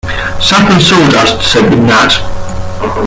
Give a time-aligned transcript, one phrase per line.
[0.47, 2.13] ‘Sap and sawdust,’ said the gnat.